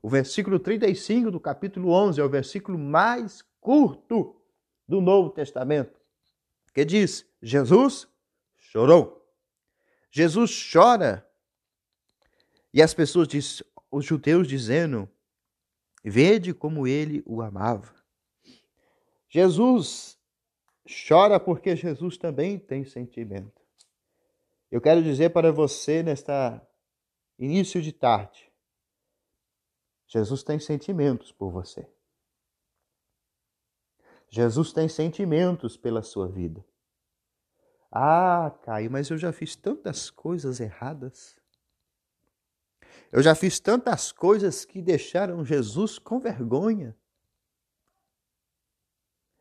O 0.00 0.08
versículo 0.08 0.60
35 0.60 1.32
do 1.32 1.40
capítulo 1.40 1.90
11 1.90 2.20
é 2.20 2.24
o 2.24 2.28
versículo 2.28 2.78
mais 2.78 3.42
curto 3.60 4.40
do 4.86 5.00
Novo 5.00 5.28
Testamento, 5.30 6.00
que 6.72 6.84
diz: 6.84 7.26
Jesus 7.42 8.06
chorou. 8.56 9.28
Jesus 10.08 10.70
chora. 10.72 11.28
E 12.72 12.80
as 12.80 12.94
pessoas 12.94 13.26
diz, 13.26 13.60
os 13.90 14.04
judeus 14.04 14.46
dizendo: 14.46 15.10
Vede 16.04 16.54
como 16.54 16.86
ele 16.86 17.24
o 17.26 17.42
amava. 17.42 17.92
Jesus 19.28 20.16
chora 21.08 21.38
porque 21.38 21.76
Jesus 21.76 22.16
também 22.16 22.58
tem 22.58 22.84
sentimento. 22.84 23.60
Eu 24.70 24.80
quero 24.80 25.02
dizer 25.02 25.30
para 25.30 25.50
você 25.50 26.02
nesta 26.02 26.66
início 27.38 27.80
de 27.80 27.92
tarde, 27.92 28.50
Jesus 30.06 30.42
tem 30.42 30.58
sentimentos 30.58 31.32
por 31.32 31.50
você. 31.50 31.88
Jesus 34.28 34.72
tem 34.72 34.88
sentimentos 34.88 35.76
pela 35.76 36.02
sua 36.02 36.28
vida. 36.28 36.64
Ah, 37.90 38.56
Caio, 38.62 38.90
mas 38.90 39.10
eu 39.10 39.18
já 39.18 39.32
fiz 39.32 39.56
tantas 39.56 40.08
coisas 40.10 40.60
erradas. 40.60 41.36
Eu 43.10 43.22
já 43.22 43.34
fiz 43.34 43.58
tantas 43.58 44.12
coisas 44.12 44.64
que 44.64 44.80
deixaram 44.80 45.44
Jesus 45.44 45.98
com 45.98 46.20
vergonha. 46.20 46.96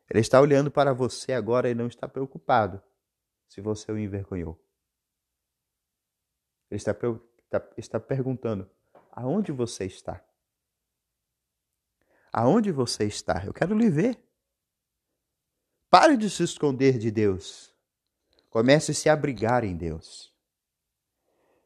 Ele 0.09 0.19
está 0.19 0.41
olhando 0.41 0.71
para 0.71 0.93
você 0.93 1.33
agora 1.33 1.69
e 1.69 1.75
não 1.75 1.87
está 1.87 2.07
preocupado 2.07 2.81
se 3.47 3.61
você 3.61 3.91
o 3.91 3.97
envergonhou. 3.97 4.59
Ele 6.69 6.77
está 6.77 6.93
está, 7.49 7.69
está 7.77 7.99
perguntando: 7.99 8.69
aonde 9.11 9.51
você 9.51 9.85
está? 9.85 10.23
Aonde 12.31 12.71
você 12.71 13.05
está? 13.05 13.43
Eu 13.45 13.53
quero 13.53 13.77
lhe 13.77 13.89
ver. 13.89 14.23
Pare 15.89 16.15
de 16.15 16.29
se 16.29 16.43
esconder 16.43 16.99
de 16.99 17.09
Deus. 17.09 17.73
Comece 18.49 18.91
a 18.91 18.95
se 18.95 19.09
abrigar 19.09 19.63
em 19.63 19.75
Deus. 19.75 20.31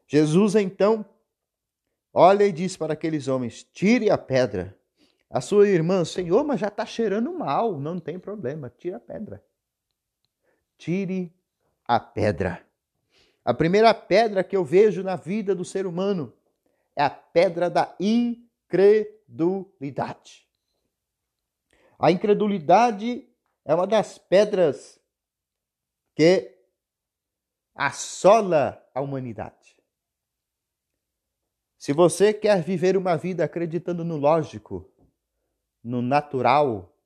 Jesus 0.06 0.54
então 0.54 1.04
olha 2.12 2.44
e 2.44 2.52
diz 2.52 2.76
para 2.76 2.94
aqueles 2.94 3.28
homens: 3.28 3.62
tire 3.64 4.10
a 4.10 4.16
pedra. 4.16 4.78
A 5.30 5.40
sua 5.40 5.68
irmã, 5.68 6.04
Senhor, 6.04 6.44
mas 6.44 6.60
já 6.60 6.68
está 6.68 6.86
cheirando 6.86 7.32
mal. 7.32 7.78
Não 7.78 7.98
tem 7.98 8.18
problema, 8.18 8.70
tira 8.70 8.98
a 8.98 9.00
pedra. 9.00 9.44
Tire 10.78 11.34
a 11.84 11.98
pedra. 11.98 12.64
A 13.44 13.52
primeira 13.52 13.92
pedra 13.92 14.42
que 14.42 14.56
eu 14.56 14.64
vejo 14.64 15.02
na 15.02 15.16
vida 15.16 15.54
do 15.54 15.64
ser 15.64 15.86
humano 15.86 16.32
é 16.96 17.02
a 17.02 17.10
pedra 17.10 17.68
da 17.68 17.94
incredulidade. 18.00 20.48
A 21.98 22.10
incredulidade 22.10 23.28
é 23.64 23.74
uma 23.74 23.86
das 23.86 24.18
pedras 24.18 25.00
que 26.14 26.54
assola 27.74 28.86
a 28.94 29.00
humanidade. 29.00 29.74
Se 31.76 31.92
você 31.92 32.32
quer 32.32 32.62
viver 32.62 32.96
uma 32.96 33.16
vida 33.16 33.44
acreditando 33.44 34.04
no 34.04 34.16
lógico, 34.16 34.88
no 35.84 36.00
natural, 36.00 36.98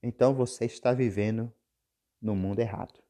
então 0.00 0.32
você 0.32 0.64
está 0.66 0.92
vivendo 0.92 1.52
no 2.22 2.36
mundo 2.36 2.60
errado. 2.60 3.02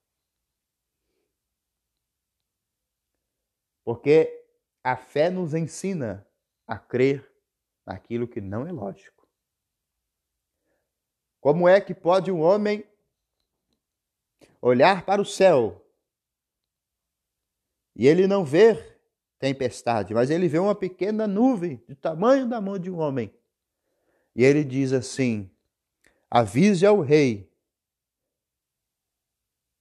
Porque 3.85 4.47
a 4.83 4.97
fé 4.97 5.29
nos 5.29 5.53
ensina 5.53 6.27
a 6.67 6.79
crer 6.79 7.31
naquilo 7.85 8.27
que 8.27 8.41
não 8.41 8.67
é 8.67 8.73
lógico. 8.73 9.29
Como 11.41 11.69
é 11.69 11.81
que 11.81 11.95
pode 11.95 12.31
um 12.31 12.41
homem 12.41 12.85
olhar 14.61 15.05
para 15.05 15.23
o 15.23 15.27
céu 15.27 15.85
e 17.95 18.07
ele 18.07 18.27
não 18.27 18.45
ver 18.45 19.01
tempestade, 19.39 20.13
mas 20.15 20.31
ele 20.31 20.49
vê 20.49 20.59
uma 20.59 20.75
pequena 20.75 21.27
nuvem 21.27 21.77
do 21.89 21.95
tamanho 21.95 22.49
da 22.49 22.61
mão 22.61 22.79
de 22.79 22.91
um 22.91 22.99
homem? 22.99 23.38
E 24.35 24.45
ele 24.45 24.65
diz 24.65 24.93
assim: 24.93 25.51
avise 26.31 26.87
ao 26.87 27.01
rei, 27.01 27.51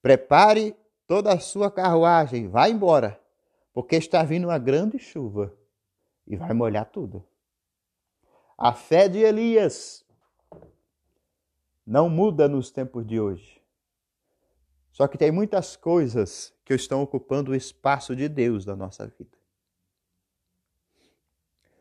prepare 0.01 0.75
toda 1.06 1.34
a 1.34 1.39
sua 1.39 1.72
carruagem, 1.72 2.48
vá 2.48 2.70
embora, 2.70 3.20
porque 3.74 3.96
está 3.96 4.24
vindo 4.24 4.48
uma 4.48 4.58
grande 4.58 4.98
chuva 5.00 5.54
e 6.25 6.36
vai 6.36 6.54
molhar 6.54 6.86
tudo. 6.86 7.25
A 8.58 8.74
fé 8.74 9.08
de 9.08 9.20
Elias 9.20 10.06
não 11.86 12.10
muda 12.10 12.48
nos 12.50 12.72
tempos 12.72 13.06
de 13.06 13.20
hoje. 13.20 13.62
Só 14.92 15.08
que 15.08 15.18
tem 15.18 15.32
muitas 15.32 15.75
coisas 15.75 16.54
que 16.66 16.74
estão 16.74 17.04
ocupando 17.04 17.51
o 17.51 17.56
espaço 17.56 18.16
de 18.16 18.27
Deus 18.27 18.66
na 18.66 18.75
nossa 18.75 19.06
vida. 19.08 19.37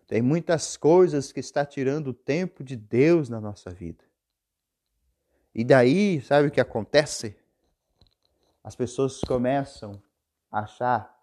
Tem 0.06 0.22
muitas 0.22 0.76
coisas 0.76 1.32
que 1.32 1.40
está 1.40 1.64
tirando 1.66 2.08
o 2.08 2.14
tempo 2.14 2.62
de 2.62 2.76
Deus 2.76 3.28
na 3.28 3.40
nossa 3.40 3.70
vida. 3.70 4.04
E 5.54 5.64
daí, 5.64 6.20
sabe 6.20 6.48
o 6.48 6.50
que 6.50 6.60
acontece? 6.60 7.36
As 8.62 8.76
pessoas 8.76 9.20
começam 9.20 10.00
a 10.50 10.60
achar 10.60 11.16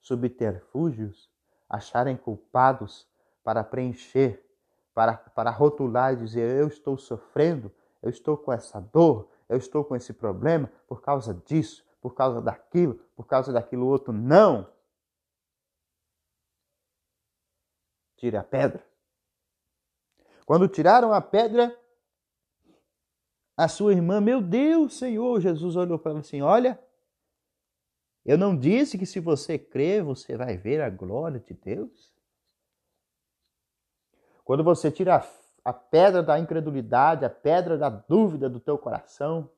subterfúgios, 0.00 1.30
acharem 1.68 2.16
culpados 2.16 3.06
para 3.44 3.62
preencher, 3.62 4.44
para, 4.94 5.14
para 5.16 5.50
rotular 5.50 6.12
e 6.12 6.16
dizer: 6.16 6.58
eu 6.58 6.68
estou 6.68 6.96
sofrendo, 6.96 7.70
eu 8.02 8.10
estou 8.10 8.36
com 8.36 8.52
essa 8.52 8.80
dor, 8.80 9.28
eu 9.48 9.58
estou 9.58 9.84
com 9.84 9.94
esse 9.94 10.12
problema 10.12 10.70
por 10.88 11.00
causa 11.02 11.34
disso, 11.46 11.84
por 12.00 12.14
causa 12.14 12.40
daquilo, 12.40 12.94
por 13.14 13.26
causa 13.26 13.52
daquilo 13.52 13.86
outro. 13.86 14.12
Não! 14.12 14.66
Tire 18.16 18.36
a 18.36 18.42
pedra. 18.42 18.84
Quando 20.44 20.68
tiraram 20.68 21.12
a 21.12 21.20
pedra, 21.20 21.76
a 23.56 23.68
sua 23.68 23.92
irmã, 23.92 24.20
meu 24.20 24.40
Deus, 24.40 24.98
Senhor, 24.98 25.40
Jesus 25.40 25.76
olhou 25.76 25.98
para 25.98 26.10
ela 26.12 26.20
assim: 26.20 26.42
Olha, 26.42 26.78
eu 28.24 28.36
não 28.36 28.56
disse 28.56 28.98
que 28.98 29.06
se 29.06 29.20
você 29.20 29.58
crer, 29.58 30.02
você 30.02 30.36
vai 30.36 30.56
ver 30.56 30.80
a 30.80 30.90
glória 30.90 31.40
de 31.40 31.54
Deus? 31.54 32.14
Quando 34.44 34.62
você 34.62 34.90
tira 34.90 35.16
a, 35.16 35.26
a 35.64 35.72
pedra 35.72 36.22
da 36.22 36.38
incredulidade, 36.38 37.24
a 37.24 37.30
pedra 37.30 37.76
da 37.76 37.88
dúvida 37.88 38.48
do 38.48 38.60
teu 38.60 38.78
coração, 38.78 39.50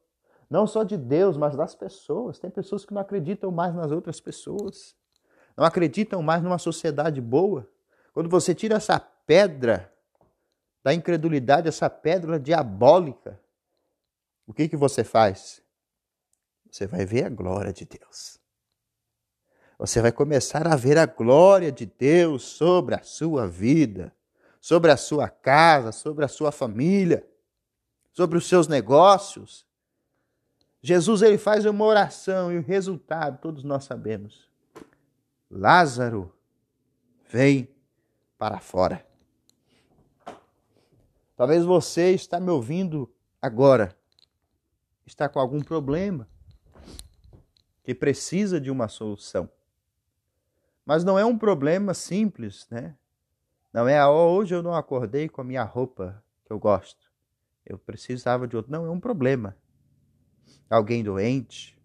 não 0.49 0.67
só 0.67 0.83
de 0.83 0.97
Deus, 0.97 1.37
mas 1.37 1.57
das 1.57 1.75
pessoas. 1.75 2.39
Tem 2.39 2.51
pessoas 2.51 2.85
que 2.85 2.95
não 2.95 3.03
acreditam 3.03 3.51
mais 3.51 3.75
nas 3.75 3.91
outras 3.91 4.21
pessoas, 4.21 4.97
não 5.57 5.65
acreditam 5.65 6.23
mais 6.23 6.43
numa 6.43 6.59
sociedade 6.59 7.21
boa. 7.21 7.69
Quando 8.13 8.29
você 8.29 8.55
tira 8.55 8.77
essa 8.77 8.99
pedra 8.99 9.93
da 10.83 10.95
incredulidade, 10.95 11.69
essa 11.69 11.91
pedra 11.91 12.39
diabólica, 12.39 13.41
o 14.47 14.53
que, 14.53 14.69
que 14.69 14.77
você 14.77 15.05
faz? 15.05 15.63
Você 16.71 16.87
vai 16.87 17.05
ver 17.05 17.27
a 17.27 17.29
glória 17.29 17.73
de 17.73 17.85
Deus. 17.85 18.39
Você 19.79 20.01
vai 20.01 20.11
começar 20.11 20.67
a 20.67 20.75
ver 20.75 20.99
a 20.99 21.07
glória 21.07 21.71
de 21.71 21.87
Deus 21.87 22.43
sobre 22.43 22.95
a 22.95 23.03
sua 23.03 23.47
vida, 23.47 24.13
sobre 24.61 24.91
a 24.91 24.97
sua 24.97 25.29
casa, 25.29 25.93
sobre 25.93 26.25
a 26.25 26.29
sua 26.29 26.51
família, 26.51 27.25
sobre 28.13 28.37
os 28.37 28.49
seus 28.49 28.67
negócios. 28.67 29.65
Jesus 30.83 31.23
ele 31.23 31.39
faz 31.39 31.65
uma 31.65 31.85
oração 31.85 32.53
e 32.53 32.59
o 32.59 32.63
resultado 32.63 33.39
todos 33.41 33.63
nós 33.63 33.85
sabemos. 33.85 34.49
Lázaro, 35.51 36.33
vem 37.29 37.69
para 38.39 38.61
fora. 38.61 39.05
Talvez 41.37 41.65
você 41.65 42.13
está 42.13 42.41
me 42.41 42.51
ouvindo 42.51 43.13
agora, 43.43 43.97
está 45.05 45.29
com 45.29 45.39
algum 45.39 45.61
problema 45.61 46.29
que 47.83 47.95
precisa 47.95 48.61
de 48.61 48.71
uma 48.71 48.89
solução. 48.89 49.49
Mas 50.85 51.05
não 51.05 51.19
é 51.19 51.25
um 51.25 51.37
problema 51.37 51.93
simples, 51.93 52.67
né? 52.71 52.97
Não 53.73 53.87
é, 53.87 54.05
oh, 54.07 54.33
hoje 54.35 54.55
eu 54.55 54.63
não 54.63 54.75
acordei 54.75 55.29
com 55.29 55.41
a 55.41 55.45
minha 55.45 55.63
roupa 55.63 56.23
que 56.45 56.53
eu 56.53 56.59
gosto. 56.59 57.13
Eu 57.65 57.79
precisava 57.79 58.49
de 58.49 58.57
outro. 58.57 58.73
Não, 58.73 58.87
é 58.87 58.91
um 58.91 58.99
problema. 58.99 59.57
Alguém 60.71 61.05
doente, 61.05 61.79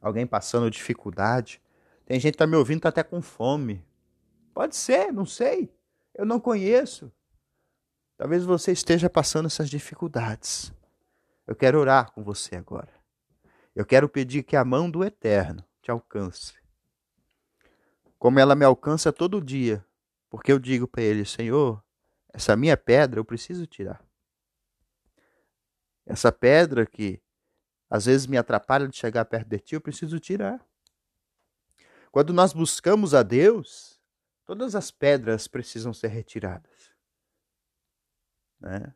alguém 0.00 0.26
passando 0.26 0.70
dificuldade. 0.70 1.60
Tem 2.04 2.20
gente 2.20 2.32
que 2.32 2.36
está 2.36 2.46
me 2.46 2.56
ouvindo, 2.56 2.78
está 2.78 2.90
até 2.90 3.02
com 3.02 3.22
fome. 3.22 3.82
Pode 4.60 4.76
ser, 4.76 5.10
não 5.10 5.24
sei. 5.24 5.74
Eu 6.14 6.26
não 6.26 6.38
conheço. 6.38 7.10
Talvez 8.18 8.44
você 8.44 8.72
esteja 8.72 9.08
passando 9.08 9.46
essas 9.46 9.70
dificuldades. 9.70 10.70
Eu 11.46 11.56
quero 11.56 11.80
orar 11.80 12.12
com 12.12 12.22
você 12.22 12.56
agora. 12.56 12.92
Eu 13.74 13.86
quero 13.86 14.06
pedir 14.06 14.42
que 14.42 14.56
a 14.56 14.62
mão 14.62 14.90
do 14.90 15.02
Eterno 15.02 15.64
te 15.80 15.90
alcance. 15.90 16.52
Como 18.18 18.38
ela 18.38 18.54
me 18.54 18.62
alcança 18.62 19.10
todo 19.10 19.42
dia, 19.42 19.82
porque 20.28 20.52
eu 20.52 20.58
digo 20.58 20.86
para 20.86 21.04
ele: 21.04 21.24
Senhor, 21.24 21.82
essa 22.30 22.54
minha 22.54 22.76
pedra 22.76 23.18
eu 23.18 23.24
preciso 23.24 23.66
tirar. 23.66 24.04
Essa 26.04 26.30
pedra 26.30 26.84
que 26.84 27.18
às 27.88 28.04
vezes 28.04 28.26
me 28.26 28.36
atrapalha 28.36 28.86
de 28.86 28.94
chegar 28.98 29.24
perto 29.24 29.48
de 29.48 29.58
ti, 29.58 29.74
eu 29.74 29.80
preciso 29.80 30.20
tirar. 30.20 30.62
Quando 32.12 32.34
nós 32.34 32.52
buscamos 32.52 33.14
a 33.14 33.22
Deus, 33.22 33.89
Todas 34.50 34.74
as 34.74 34.90
pedras 34.90 35.46
precisam 35.46 35.94
ser 35.94 36.08
retiradas. 36.08 36.90
Né? 38.58 38.92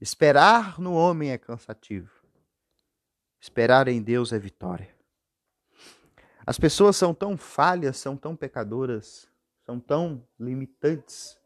Esperar 0.00 0.80
no 0.80 0.94
homem 0.94 1.30
é 1.30 1.38
cansativo. 1.38 2.10
Esperar 3.40 3.86
em 3.86 4.02
Deus 4.02 4.32
é 4.32 4.40
vitória. 4.40 4.92
As 6.44 6.58
pessoas 6.58 6.96
são 6.96 7.14
tão 7.14 7.36
falhas, 7.36 7.98
são 7.98 8.16
tão 8.16 8.34
pecadoras, 8.34 9.30
são 9.64 9.78
tão 9.78 10.26
limitantes. 10.40 11.38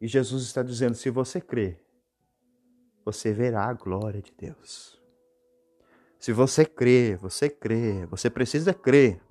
E 0.00 0.08
Jesus 0.08 0.44
está 0.44 0.62
dizendo: 0.62 0.94
se 0.94 1.10
você 1.10 1.42
crer, 1.42 1.78
você 3.04 3.34
verá 3.34 3.66
a 3.66 3.74
glória 3.74 4.22
de 4.22 4.32
Deus. 4.32 4.98
Se 6.18 6.32
você 6.32 6.64
crer, 6.64 7.18
você 7.18 7.50
crê, 7.50 8.06
você 8.06 8.30
precisa 8.30 8.72
crer. 8.72 9.27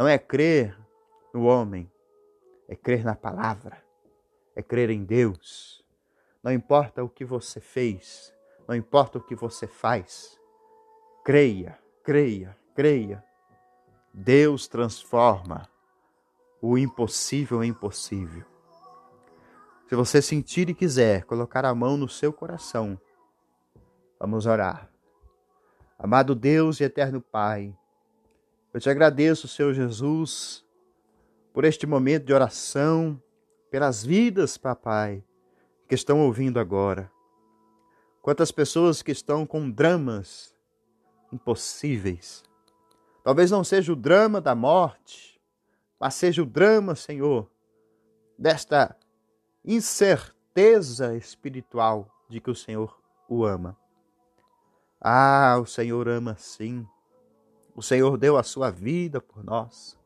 Não 0.00 0.08
é 0.08 0.18
crer 0.18 0.74
no 1.30 1.44
homem, 1.44 1.92
é 2.66 2.74
crer 2.74 3.04
na 3.04 3.14
palavra, 3.14 3.84
é 4.56 4.62
crer 4.62 4.88
em 4.88 5.04
Deus. 5.04 5.84
Não 6.42 6.50
importa 6.50 7.04
o 7.04 7.08
que 7.10 7.22
você 7.22 7.60
fez, 7.60 8.32
não 8.66 8.74
importa 8.74 9.18
o 9.18 9.20
que 9.20 9.34
você 9.34 9.66
faz, 9.66 10.40
creia, 11.22 11.78
creia, 12.02 12.56
creia. 12.74 13.22
Deus 14.10 14.66
transforma 14.66 15.68
o 16.62 16.78
impossível 16.78 17.62
em 17.62 17.74
possível. 17.74 18.46
Se 19.86 19.94
você 19.94 20.22
sentir 20.22 20.70
e 20.70 20.74
quiser 20.74 21.24
colocar 21.24 21.66
a 21.66 21.74
mão 21.74 21.98
no 21.98 22.08
seu 22.08 22.32
coração, 22.32 22.98
vamos 24.18 24.46
orar. 24.46 24.90
Amado 25.98 26.34
Deus 26.34 26.80
e 26.80 26.84
eterno 26.84 27.20
Pai, 27.20 27.76
eu 28.72 28.80
te 28.80 28.88
agradeço, 28.88 29.48
Senhor 29.48 29.72
Jesus, 29.74 30.64
por 31.52 31.64
este 31.64 31.86
momento 31.86 32.26
de 32.26 32.32
oração, 32.32 33.20
pelas 33.70 34.04
vidas, 34.04 34.56
papai, 34.56 35.24
que 35.88 35.94
estão 35.94 36.20
ouvindo 36.20 36.60
agora. 36.60 37.10
Quantas 38.22 38.52
pessoas 38.52 39.02
que 39.02 39.10
estão 39.10 39.46
com 39.46 39.70
dramas 39.70 40.54
impossíveis. 41.32 42.42
Talvez 43.22 43.50
não 43.50 43.62
seja 43.62 43.92
o 43.92 43.96
drama 43.96 44.40
da 44.40 44.54
morte, 44.54 45.40
mas 45.98 46.14
seja 46.14 46.42
o 46.42 46.46
drama, 46.46 46.94
Senhor, 46.94 47.50
desta 48.38 48.96
incerteza 49.64 51.16
espiritual 51.16 52.08
de 52.28 52.40
que 52.40 52.50
o 52.50 52.54
Senhor 52.54 52.98
o 53.28 53.44
ama. 53.44 53.76
Ah, 55.00 55.58
o 55.60 55.66
Senhor 55.66 56.08
ama 56.08 56.36
sim. 56.36 56.86
O 57.80 57.82
Senhor 57.82 58.18
deu 58.18 58.36
a 58.36 58.42
sua 58.42 58.70
vida 58.70 59.22
por 59.22 59.42
nós. 59.42 59.98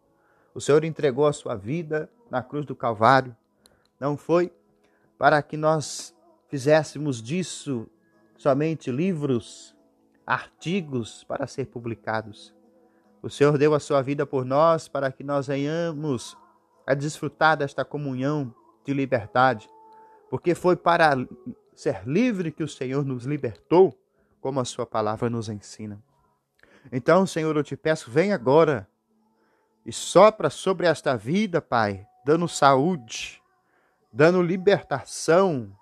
O 0.54 0.60
Senhor 0.60 0.84
entregou 0.84 1.26
a 1.26 1.32
sua 1.32 1.56
vida 1.56 2.08
na 2.30 2.40
cruz 2.40 2.64
do 2.64 2.76
Calvário. 2.76 3.36
Não 3.98 4.16
foi 4.16 4.52
para 5.18 5.42
que 5.42 5.56
nós 5.56 6.14
fizéssemos 6.46 7.20
disso 7.20 7.88
somente 8.38 8.92
livros, 8.92 9.74
artigos 10.24 11.24
para 11.24 11.48
ser 11.48 11.66
publicados. 11.66 12.54
O 13.20 13.28
Senhor 13.28 13.58
deu 13.58 13.74
a 13.74 13.80
sua 13.80 14.00
vida 14.02 14.24
por 14.24 14.44
nós 14.44 14.86
para 14.86 15.10
que 15.10 15.24
nós 15.24 15.48
venhamos 15.48 16.38
a 16.86 16.94
desfrutar 16.94 17.56
desta 17.56 17.84
comunhão 17.84 18.54
de 18.84 18.94
liberdade, 18.94 19.68
porque 20.30 20.54
foi 20.54 20.76
para 20.76 21.16
ser 21.74 22.06
livre 22.06 22.52
que 22.52 22.62
o 22.62 22.68
Senhor 22.68 23.04
nos 23.04 23.24
libertou 23.24 23.98
como 24.40 24.60
a 24.60 24.64
Sua 24.64 24.86
palavra 24.86 25.28
nos 25.28 25.48
ensina. 25.48 26.00
Então, 26.92 27.26
Senhor, 27.26 27.56
eu 27.56 27.62
te 27.62 27.76
peço, 27.76 28.10
vem 28.10 28.32
agora 28.32 28.88
e 29.84 29.92
sopra 29.92 30.48
sobre 30.50 30.86
esta 30.86 31.16
vida, 31.16 31.60
Pai, 31.60 32.06
dando 32.24 32.48
saúde, 32.48 33.42
dando 34.12 34.42
libertação, 34.42 35.76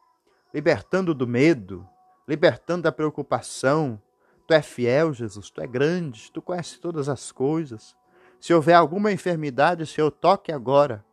libertando 0.53 1.15
do 1.15 1.27
medo, 1.27 1.89
libertando 2.27 2.83
da 2.83 2.93
preocupação. 2.93 4.01
Tu 4.47 4.55
é 4.55 4.63
fiel, 4.63 5.13
Jesus, 5.13 5.51
tu 5.51 5.61
é 5.61 5.67
grande, 5.67 6.31
tu 6.33 6.43
conheces 6.43 6.79
todas 6.79 7.09
as 7.09 7.31
coisas. 7.31 7.97
Se 8.41 8.53
houver 8.53 8.75
alguma 8.75 9.13
enfermidade, 9.13 9.87
Senhor, 9.87 10.11
toque 10.11 10.51
agora. 10.51 11.05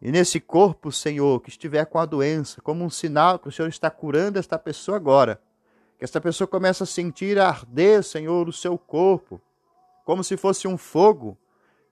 E 0.00 0.10
nesse 0.10 0.40
corpo, 0.40 0.90
Senhor, 0.92 1.40
que 1.40 1.50
estiver 1.50 1.84
com 1.86 1.98
a 1.98 2.06
doença, 2.06 2.60
como 2.60 2.84
um 2.84 2.90
sinal 2.90 3.38
que 3.38 3.48
o 3.48 3.52
Senhor 3.52 3.68
está 3.68 3.90
curando 3.90 4.38
esta 4.38 4.58
pessoa 4.58 4.96
agora, 4.96 5.40
que 5.98 6.04
esta 6.04 6.20
pessoa 6.20 6.46
comece 6.46 6.82
a 6.82 6.86
sentir 6.86 7.38
arder, 7.38 8.04
Senhor, 8.04 8.48
o 8.48 8.52
seu 8.52 8.78
corpo, 8.78 9.40
como 10.04 10.22
se 10.22 10.36
fosse 10.36 10.68
um 10.68 10.78
fogo 10.78 11.36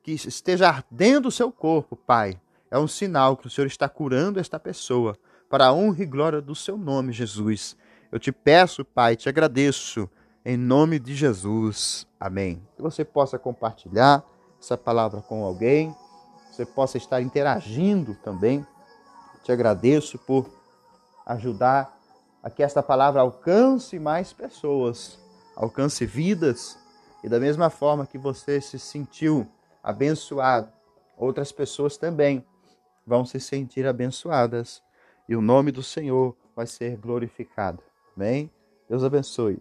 que 0.03 0.13
esteja 0.13 0.69
ardendo 0.69 1.27
o 1.27 1.33
seu 1.33 1.51
corpo, 1.51 1.97
Pai. 1.97 2.41
É 2.71 2.79
um 2.79 2.87
sinal 2.87 3.37
que 3.37 3.49
o 3.49 3.51
Senhor 3.51 3.67
está 3.67 3.89
curando 3.89 4.39
esta 4.39 4.61
pessoa, 4.61 5.19
para 5.51 5.67
a 5.67 5.73
honra 5.73 6.03
e 6.03 6.07
glória 6.07 6.41
do 6.41 6.55
seu 6.55 6.79
nome, 6.79 7.13
Jesus. 7.13 7.77
Eu 8.11 8.19
te 8.19 8.31
peço, 8.31 8.85
Pai, 8.85 9.17
te 9.17 9.29
agradeço, 9.29 10.09
em 10.45 10.57
nome 10.57 11.01
de 11.01 11.15
Jesus. 11.15 12.07
Amém. 12.19 12.63
Que 12.77 12.83
você 12.83 13.05
possa 13.05 13.39
compartilhar 13.39 14.25
essa 14.61 14.79
palavra 14.79 15.21
com 15.21 15.45
alguém, 15.45 15.95
você 16.51 16.65
possa 16.65 16.97
estar 16.97 17.21
interagindo 17.21 18.15
também. 18.23 18.65
Te 19.43 19.51
agradeço 19.51 20.19
por 20.19 20.49
ajudar 21.27 21.96
a 22.47 22.51
que 22.51 22.63
esta 22.63 22.81
palavra 22.81 23.23
alcance 23.23 23.99
mais 23.99 24.33
pessoas, 24.33 25.19
alcance 25.57 26.07
vidas, 26.07 26.79
e 27.25 27.29
da 27.29 27.41
mesma 27.41 27.71
forma 27.71 28.07
que 28.07 28.17
você 28.17 28.61
se 28.61 28.79
sentiu 28.79 29.45
abençoado, 29.83 30.71
outras 31.17 31.51
pessoas 31.51 31.97
também 31.97 32.47
vão 33.05 33.27
se 33.27 33.41
sentir 33.41 33.85
abençoadas 33.85 34.81
e 35.29 35.35
o 35.35 35.41
nome 35.41 35.73
do 35.73 35.83
Senhor 35.83 36.37
vai 36.55 36.69
ser 36.69 36.97
glorificado. 36.99 37.83
Amém? 38.17 38.49
Deus 38.89 39.03
abençoe. 39.03 39.61